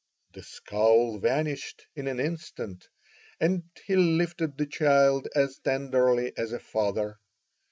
The 0.33 0.41
scowl 0.41 1.19
vanished 1.19 1.85
in 1.95 2.07
an 2.07 2.19
instant, 2.19 2.87
and 3.39 3.65
he 3.85 3.95
lifted 3.95 4.57
the 4.57 4.65
child 4.65 5.27
as 5.35 5.59
tenderly 5.59 6.33
as 6.35 6.51
a 6.53 6.59
father. 6.59 7.17